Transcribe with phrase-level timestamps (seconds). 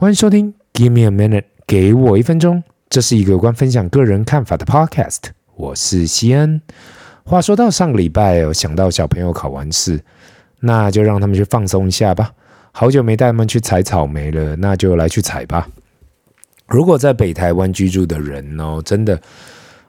[0.00, 2.62] 欢迎收听《Give Me a Minute》，给我一分钟。
[2.88, 5.18] 这是一个有关分享个人看法的 Podcast。
[5.56, 6.62] 我是西恩。
[7.22, 10.00] 话说到上个礼拜，我想到小朋友考完试，
[10.60, 12.32] 那就让他们去放松一下吧。
[12.72, 15.68] 好久没带他们去采草莓了，那就来去采吧。
[16.66, 19.20] 如果在北台湾居住的人哦，真的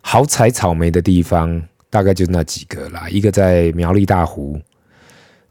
[0.01, 3.07] 好采草莓的地方，大概就那几个啦。
[3.09, 4.59] 一个在苗栗大湖。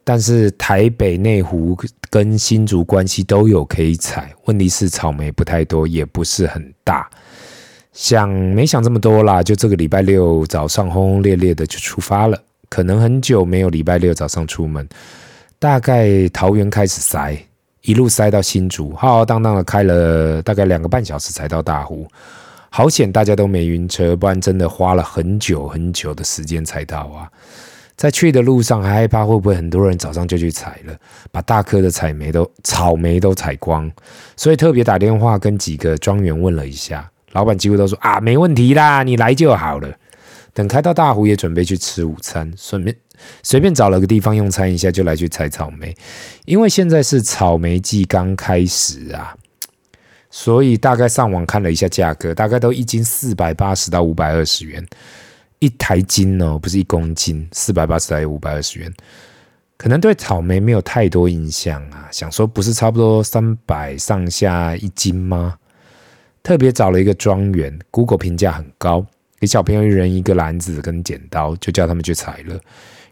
[0.02, 1.76] 但是台北内湖
[2.08, 7.08] 跟新竹关系都有可以采，问题是草莓不太多，也不是很大。
[7.92, 14.88] 想没想这么多啦，就这个礼拜六早上轰轰烈烈的就出发了，可能很久没有礼拜六早上出门，
[15.58, 17.36] 大概桃园开始塞，
[17.82, 22.06] 一路塞到新竹，浩浩荡荡的开了大概两个半小时才到大湖，
[22.70, 27.28] 好险大家都没晕车，不然真的花了很久很久的时间才到啊。
[28.00, 30.96] 在去的路上还害怕会不会很多人早上就去采了，
[31.30, 33.92] 把大颗的采莓都草莓都采光，
[34.38, 39.94] 所以特别打电话跟几个庄园问了一下，老板几乎都说啊，没问题啦，你来就好了。
[40.55, 42.97] 等开到大湖也准备去吃午餐，顺便
[43.42, 45.94] 随便找了个地方用餐一下就来去采草莓，
[46.47, 49.36] 因为现在是草莓季刚开始啊，
[50.30, 54.82] 所以大概上网看了一下价格，大概都一斤四百八十到五百二十元。
[55.61, 58.92] 一台斤哦，不是一公斤，四百八十到五百二十元，
[59.77, 62.08] 可能对草莓没有太多印象啊。
[62.11, 65.56] 想说不是差不多三百上下一斤吗？
[66.42, 69.05] 特别找了一个庄园，Google 评价很高，
[69.38, 72.58] 给小朋友一人一个篮子跟剪刀，就叫他们去采了。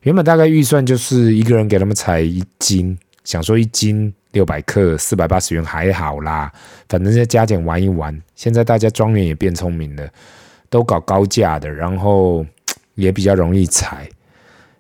[0.01, 6.51] 原本大概预算就是一个人给他们采一斤，想说一斤六百克，四百八十元还好啦，
[6.89, 8.19] 反正再加减玩一玩。
[8.35, 10.09] 现在大家庄园也变聪明了。
[10.71, 12.45] 都搞高价的，然后
[12.95, 14.09] 也比较容易采，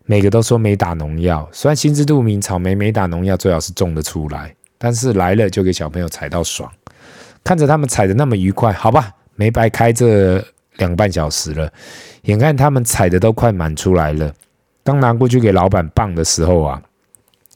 [0.04, 1.48] 每个都说没打农药。
[1.52, 6.70] 虽然心知肚明，草莓没打农药最好是种得出来，但是来了就给小朋友采到爽，
[7.44, 10.44] 看着他们采的那么愉快，好吧，没白开这
[10.78, 11.72] 两半小时了。
[12.22, 14.34] 眼看他们采的都快满出来了，
[14.82, 16.82] 刚拿过去给老板磅的时候啊，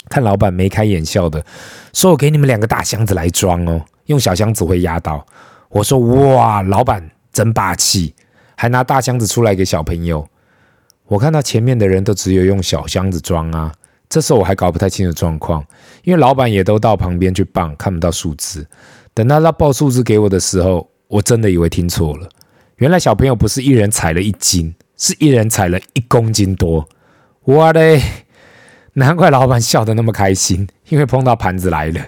[0.08, 1.44] 看老板眉开眼笑的，
[1.92, 5.26] 说我给你们两个大箱子来装哦，用小箱子会压到。
[5.68, 8.14] 我说哇，老板真霸气。
[8.62, 10.24] 还拿大箱子出来给小朋友，
[11.08, 13.74] 我看到前面的人都只有用小箱子装啊。
[14.08, 15.66] 这时候我还搞不太清楚状况，
[16.04, 18.64] 因为老板也都到旁边去磅，看不到数字。
[19.12, 22.28] 等到他报数字给我的时候，我真的以为听错了。
[22.76, 26.88] 原来小朋友不是一人采了一斤，是一人采了一公斤多。
[27.46, 28.00] 哇嘞！
[28.92, 32.00] 难怪老板笑得那么开心，因为碰到盘子来了。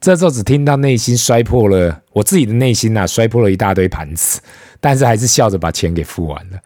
[0.00, 4.40] 这时候只听到内心摔破了，我自己的内心呐、啊，摔破了一大堆盘子，
[4.80, 6.58] 但是还是笑着把钱给付完了。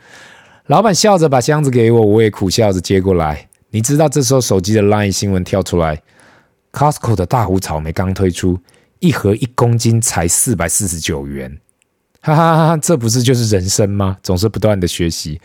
[0.66, 3.48] 老板笑着把箱子给我，我也苦笑着接过来。
[3.70, 6.02] 你知道这时候手机的 LINE 新闻跳出来
[6.72, 8.58] ，Costco 的大湖草莓刚推出，
[9.00, 11.58] 一盒一公斤才四百四十九元。
[12.24, 14.16] 哈哈哈，这不是就是人生吗？
[14.22, 15.40] 总是不断的学习。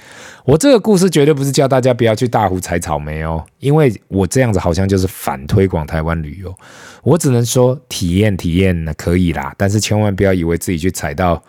[0.46, 6.56] 我这个故事绝对不是叫大家不要去大湖采草莓哦，因为我这样子好像就是反推广台湾旅游。
[7.02, 11.42] 我只能说体验体验那可以啦，但是千万不要以为自己去采到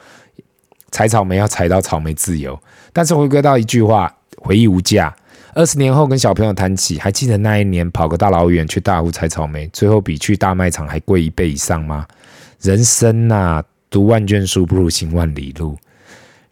[0.93, 2.59] 采草莓要采到草莓自由。
[2.95, 5.15] 但是回归到一句话，回忆无价。
[5.53, 12.07] 二十年后跟小朋友谈起，还记得那一年跑个大老远去大湖采草莓，最后比去大卖场还贵一倍以上吗？
[12.63, 13.63] 人生呐。
[13.91, 15.77] 读万卷书不如行万里路。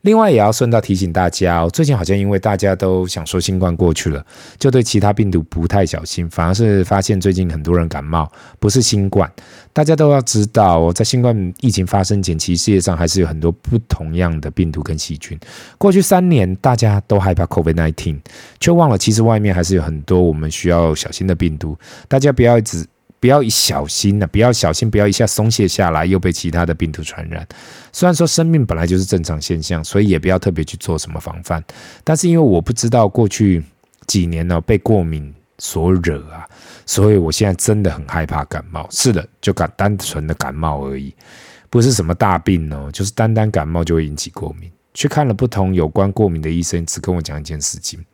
[0.03, 4.25] 另外，也要顺道提醒大家哦，最近好像因为大家都想说新冠过去了，
[4.57, 8.31] 就对其他病毒不太小心，反而是发现最近很多人感冒，
[8.61, 9.29] 不是新冠。
[9.73, 15.37] 大家都要知道哦，在新冠疫情发生前，其实世界上还是有很多不同样的病毒跟细菌。
[15.77, 18.21] 过去三年，大家都害怕 COVID-19，
[18.61, 21.77] 却忘了其实外面还是有很多我们需要小心的病毒。
[22.07, 22.87] 大家不要一直。
[23.19, 27.47] 不要一小心呢，不要小心，不要一下松懈下来，又被其他的病毒传染。
[27.93, 31.63] 虽然说生命本来就是正常现象，所以也不要特别去做什么防范。
[32.05, 33.63] 但是因为我不知道过去
[34.07, 36.47] 几年呢被过敏所惹啊，
[36.85, 38.87] 所以我现在真的很害怕感冒。
[38.91, 41.15] 是的，就感单纯的感冒而已，
[41.71, 44.71] 不是什么大病哦，就是单单感冒就会引起过敏。
[44.93, 48.05] 去看了不同有关过敏的医生，只跟我讲一件事情，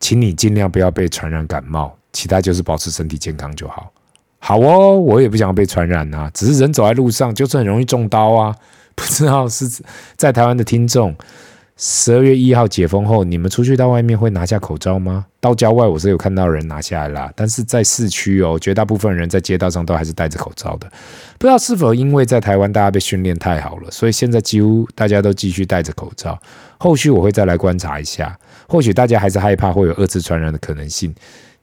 [0.00, 1.96] 请你尽量不要被传染感冒。
[2.16, 3.92] 其他就是保持身体健康就好。
[4.38, 8.56] 好哦，我也不想被传染啊，只是人走在路上就是很容易中刀啊。
[8.96, 9.68] 不知道是
[10.16, 11.14] 在台湾的听众，
[11.76, 15.26] 十二月一号解封后，你们出去到外面会拿下口罩吗？
[15.38, 20.90] 到郊外我是有看到人拿下来啦，但是在市区哦，绝大部分人在街道上都还是戴着口罩的。
[21.38, 26.38] 不知道是否因为在台湾大家被训练太好了，所以现在几乎大家都继续戴着口罩。
[26.78, 31.14] 后续我会再来观察一下，或许大家还是害怕会有二次传染的可能性。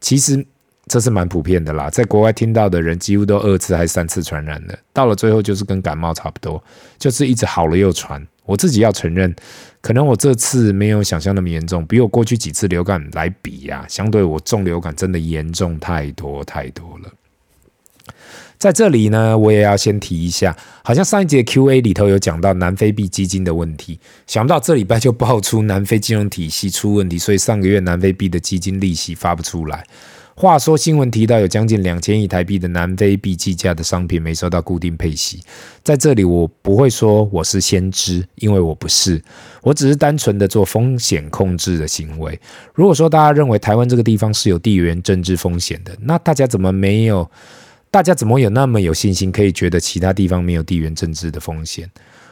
[0.03, 0.45] 其实
[0.85, 6.61] 这是蛮普遍的啦，在国外听到的人几乎都二次还三次传染的，到了最后就是跟感冒差不多，
[6.99, 8.21] 就是一直好了又传。
[8.45, 9.33] 我自己要承认，
[9.79, 17.09] 可能我这次没有想象那么严重，比我过去几次流感来比呀，相对我中流感真的严重太多太多了。
[18.63, 20.55] 在这里呢，我也要先提一下，
[20.85, 29.85] 好像上一节 Q&A 里头有讲到南非币基金的问题，想不到这礼拜就爆出南非金融体系出问题，所以上个月南非币的基金利息发不出来。
[30.33, 35.41] 话说新闻提到有将近两千亿台币的南非币计价的商品没收到固定配息，
[35.83, 39.21] 在这里我不会说我是先知，因为我不是，
[39.61, 42.39] 我只是单纯的做风险控制的行为。
[42.73, 47.29] 如果说大家认为台湾这个地方是有地缘政治风险的，那大家怎么没有？
[47.93, 51.87] 大家怎么有那么有信心，可以觉得其他地方没有地缘政治的风险？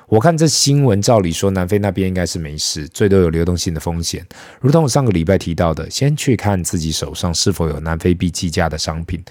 [0.07, 4.25] 我看这新闻，照理说南非那边应该是没事，最多有流动性的风险。
[4.59, 9.23] 如同我上个礼拜提到的，先去看自己手上是否有南非币计价的商品，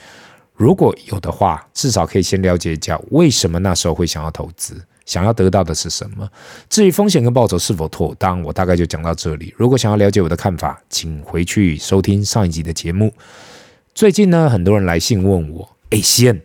[0.55, 6.31] 如果有的话，至少可以先了解一下为什么那时候会想要投资，想要得到的是什么。
[6.69, 9.53] 至于风险跟报酬是否妥当，我大概就讲到这里。
[9.57, 13.13] 如果想要了解我的看法，请回去收听上一集的节目。
[13.93, 15.69] 最近呢，很多人来信问我。
[15.91, 16.41] 哎，西恩，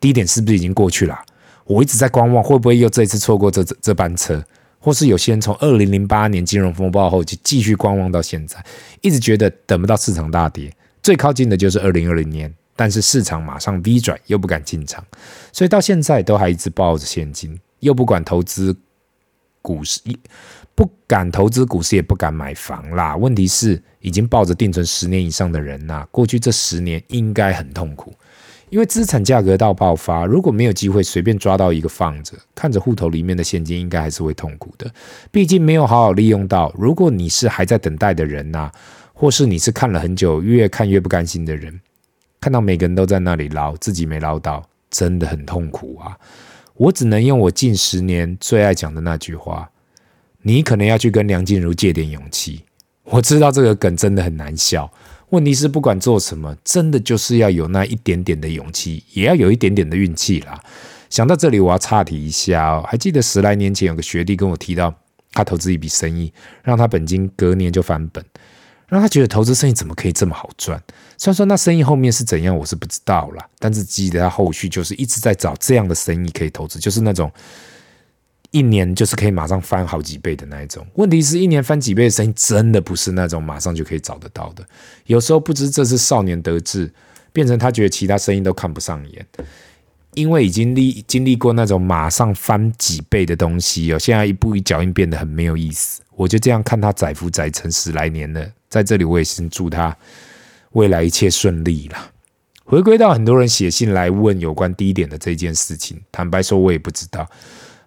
[0.00, 1.18] 低点是不是已经过去了？
[1.64, 4.44] 我一直在观望，会不会又这一次错过这这这班车？
[4.78, 8.64] 或是有些人从二零零八年金融风暴后就继续观望到现在，
[9.00, 10.72] 一直觉得等不到市场大跌，
[11.02, 15.04] 最靠近的就是二零二零年，但是市场马上 V 转，又不敢进场，
[15.52, 18.76] 所以到现在都还一直抱着现金，又不管投资
[19.60, 20.00] 股市，
[20.76, 23.16] 不敢投资股市，也不敢买房啦。
[23.16, 28.14] 问题是，已经抱着定存十年以上的人呐，过去这十年应该很痛苦。
[28.68, 34.90] 因为资产价格到爆发，如果没有机会随便抓到一个放着，看着户头里面的现金，应该还是会痛苦的。
[35.30, 36.74] 毕竟没有好好利用到。
[36.76, 38.70] 如果你是还在等待的人呐、
[39.12, 41.80] 或是你是看了很久，越看越不甘心的人，
[42.40, 46.18] 看到每个人都在那里捞，自己没捞到，真的很痛苦啊！
[46.74, 49.70] 我只能用我近十年最爱讲的那句话：
[50.42, 52.64] 你可能要去跟梁静茹借点勇气。
[53.04, 54.90] 我知道这个梗真的很难笑。
[55.30, 60.62] 问题是，不管做什么，真的就是要有那一点点的勇气，也要有一点点的运气啦。
[61.10, 62.84] 想到这里，我要岔题一下哦。
[62.86, 64.94] 还记得十来年前有个学弟跟我提到，
[65.32, 66.32] 他投资一笔生意，
[66.62, 68.24] 让他本金隔年就翻本，
[68.88, 70.80] 让他觉得投资生意怎么可以这么好赚？
[71.16, 77.30] 虽然说那生意后面是怎样，我是不知道啦，但是记得他后续就是一直在找这样的生意可以投资，就是那种。
[78.56, 80.86] 一年就是可以马上翻好几倍的那一种。
[80.94, 84.66] 问题是一年翻几倍的生意，真的不是那种马上就可以找得到的。
[85.04, 86.90] 有时候不知这是少年得志，
[87.34, 89.26] 变成他觉得其他生意都看不上眼，
[90.14, 96.00] 因为已经历经历过那种马上翻几倍的东西哦，现在一步一脚印变得很没有意思。
[96.14, 99.94] 我就这样看他载浮载沉十来年了，在这里我也先祝他
[100.72, 102.10] 未来一切顺利啦。
[102.64, 107.28] 回归到很多人写信来问有关低点的这件事情，坦白说，我也不知道。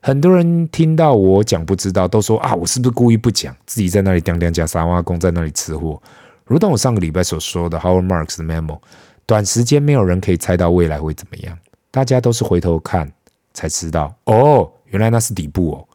[0.02, 6.02] 很多人听到我讲不知道，都说啊，我是不是故意不讲，自己在那里讲讲假沙挖工，在那里吃货。
[6.46, 8.80] 如同我上个礼拜所说的，Howard Marks 的 memo，
[9.26, 11.58] 短时间没有人可以猜到未来会怎么样，
[11.92, 13.12] 大家都是回头看
[13.54, 15.86] 才知道，哦，原来那是底部哦。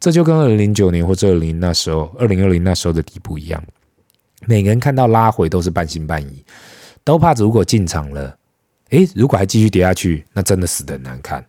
[0.00, 3.62] 这就跟二零零九年或者二零那时候，二零二零那时候的底部一样，
[4.46, 6.44] 每个人看到拉回都是半信半疑，
[7.04, 8.36] 都怕如果进场了，
[8.90, 11.44] 诶，如果还继续跌下去，那真的死得很难看。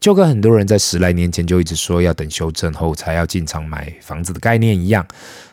[0.00, 5.06] 就跟很多人在十来年前就一直说要等修正后才要进场买房子的概念一样，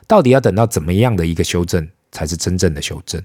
[0.07, 3.21] 到底要等到怎么样的一个修正才是真正的修正？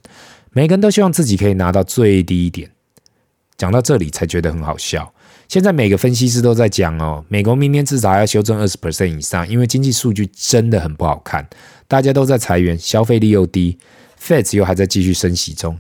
[0.53, 2.71] 每个人都希望自己可以拿到最低点。
[3.59, 5.13] 讲到这里才觉得很好笑。
[5.49, 11.49] 现在每个分析师都在讲哦，美国明年至少要修正二十 percent 以上，因为经济数据真的很不好看，
[11.89, 13.79] 大家都在裁员，消费力又低
[14.21, 15.79] ，Fed 又还在继续升息中。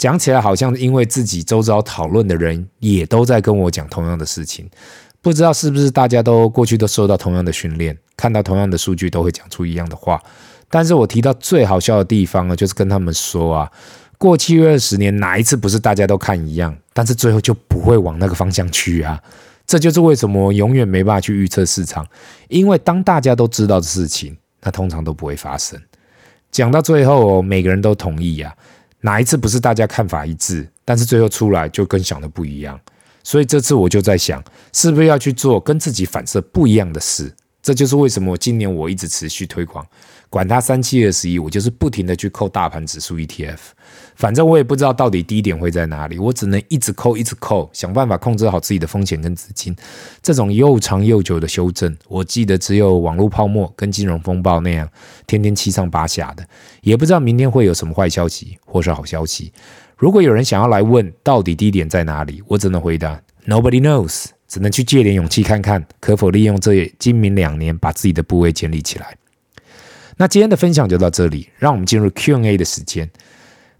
[0.00, 4.66] 讲起来好像因为自己周遭讨论的人也都在跟我讲同样的事情，
[5.20, 10.18] 不知道是不是大家都过去都受到同样的训练，看到同样的数据都会讲出一样的话。
[10.70, 13.70] 但是我提到最好笑的地方呢，就是跟他们说啊，
[14.16, 19.22] 过去二十年哪一次不是大家都看一样，但是最后就不会往那个方向去啊？
[19.66, 22.06] 这就是为什么永远没办法去预测市场，
[22.48, 25.78] 因为当大家都知道的事情，那通常都不会发生。
[26.50, 28.56] 讲到最后，每个人都同意呀。
[29.00, 32.78] 哪一次不是大家看法一致，但是最后出来就跟想的不一样？
[33.22, 34.42] 所以这次我就在想，
[34.72, 37.34] 是不是要去做跟自己反射不一样的事？
[37.62, 39.86] 这就是为什么今年我一直持续推广。
[40.28, 43.58] 管它三七二十一，我就是不停的去扣大盘指数 ETF，
[44.14, 49.74] 反正我也不知道到底低点会在哪里，我只能一直扣，一直扣，想办法控制好自己的风险跟资金。
[50.22, 54.88] 这种又长又久的修正，我记得只有网络泡沫跟金融风暴那样
[55.26, 56.46] 天天七上八下的，
[56.82, 59.52] 也不知道明天会有什么坏消息或是好消息。
[59.96, 69.16] 如果有人想要来问到底低点在哪里，我只能回答 Nobody knows，只能去借点勇气看看可否利用这今明两年把自己的部位建立起来。
[70.16, 73.08] 那今天的分享就到这里，让我们进入 Q&A 的时间。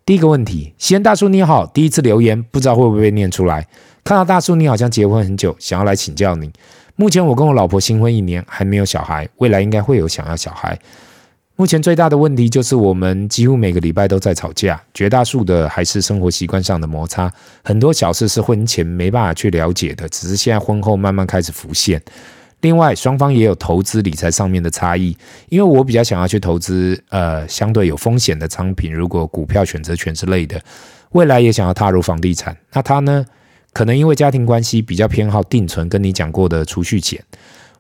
[0.07, 3.67] 第一个问题，西恩大叔你好，第一次留言，不知道会不会被念出来。
[4.05, 6.51] 看到大叔你好像结婚很久，想要来请教你。
[6.95, 10.79] 目前我跟我老婆新婚一年，还没有小孩，未来应该会有想要小孩。
[11.61, 17.31] 目前最大的问题就是我们几乎每个礼拜都在吵架，绝大数的还是生活习惯上的摩擦，
[17.63, 22.01] 很多小事是婚前没办法去了解的，只是现在婚后慢慢开始浮现。
[22.63, 25.15] 另外，双方也有投资理财上面的差异，
[25.51, 30.59] 因为我比较想要去投资呃相对有风险的商品，如果股票选择权之类的，
[31.11, 32.57] 未来也想要踏入房地产。
[32.73, 33.23] 那他呢，
[33.75, 37.23] 可能因为家庭关系比较偏好定存，跟你讲过的储蓄险。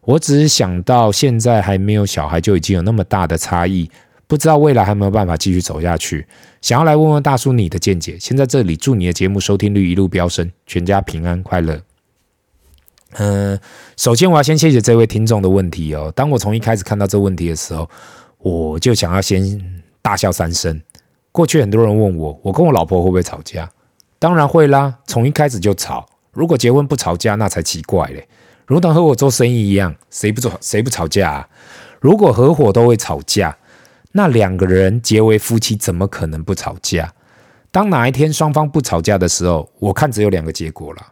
[0.03, 3.91] 我只是想到现在还没有小孩就已经有那么大的差异，
[4.27, 6.27] 不知道未来还没有办法继续走下去，
[6.61, 8.19] 想要来问问大叔你的见解。
[8.19, 11.81] 先在这里祝你的节目收听率一路飙升，全家平安快乐。
[13.15, 13.59] 嗯，
[13.97, 16.13] 首先我要先谢谢这位听众的问题哦。
[16.15, 17.89] 当我从一开始看到这问题的时候，
[18.39, 20.81] 我就想要先大笑三声。
[21.33, 23.71] 过去很多人问我，我跟我老婆会不会吵架？
[24.19, 26.09] 当然会啦，从一开始就吵。
[26.33, 28.29] 如果结婚不吵架，那才奇怪嘞。
[28.71, 31.49] 如同和我做生意一样，谁不做谁不吵架啊？
[31.99, 33.57] 如果合伙都会吵架，
[34.13, 37.13] 那两个人结为夫妻，怎么可能不吵架？
[37.73, 41.03] 当哪一天双方不吵架的时候，我看只有两个结果了。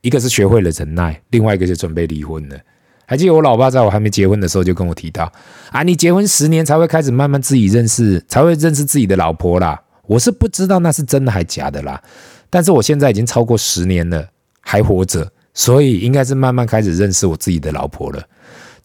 [0.00, 2.56] 一个是学会了忍耐，另外一个就准备离婚了。
[3.04, 5.32] 还记得我老爸在我还没结婚的时候就跟我提到：
[5.72, 9.82] 啊，你结婚十年才会开始慢慢自己认识，才会认识自己的老婆啦。
[10.06, 12.00] 我是不知道那是真的还假的啦。
[12.48, 14.28] 但是我现在已经超过十年了，
[14.60, 18.22] 还活着，所以应该是慢慢开始认识我自己的老婆了。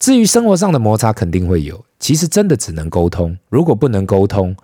[0.00, 1.84] 至于生活上的摩擦，肯定会有。
[2.00, 4.56] 其实真的只能沟通，如果不能沟通，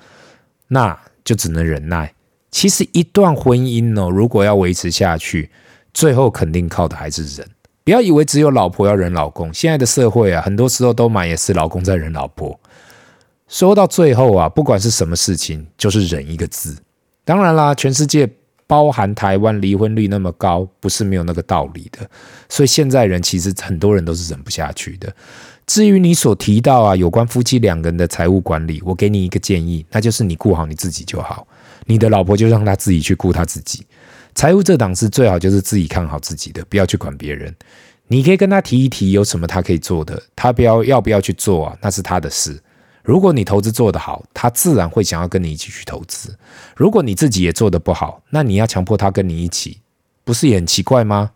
[0.66, 2.12] 那就只能忍耐。
[2.50, 5.50] 其实一段婚姻呢，如果要维持下去，
[5.94, 7.46] 最后肯定靠的还是忍，
[7.84, 9.54] 不要以为只有老婆要忍老公。
[9.54, 12.58] 现在的社会啊，很多时候都满也是老公在忍老婆。
[13.46, 16.76] 说到最后啊，不管是什么事情，就是忍一个字。
[17.24, 18.28] 当然啦，全世界
[18.70, 22.08] 包含台湾离婚率那么高，不是没有那个道理的。
[22.48, 25.12] 所以现在人其实很多人都是忍不下去的。
[25.66, 31.44] 至于你所提到啊，有关夫妻两个人的财务管理，我给你一个建议，那就是你顾好你自己就好，
[31.86, 33.84] 你的老婆就让她自己去顾她自己。
[34.36, 37.52] 财务这档事最好就是自己看好自己的，不要去管别人。
[38.06, 41.76] 你可以跟他提一提有什么他可以做的，他不要要不要去做啊？
[41.82, 42.60] 那是他的事。
[43.02, 46.36] 如果你投资做得好，他自然会想要跟你一起去投资。
[46.76, 49.80] 如果你自己也做得不好，那你要强迫他跟你一起，
[50.24, 51.32] 不是也很奇怪吗？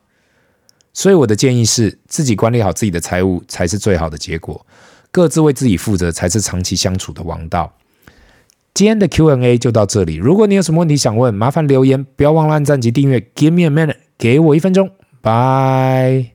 [0.93, 4.65] 所以我的建议是，自己管理好自己的财务才是最好的结果，
[5.11, 7.73] 各自为自己负责才是长期相处的王道。
[8.75, 10.17] 今天的 Q&A 就到这里。
[10.17, 13.21] 如果你有什么问题想问，麻烦留言，不要忘了按赞及订阅。
[13.35, 14.91] Give me a minute，给我一分钟。
[15.21, 16.34] 拜。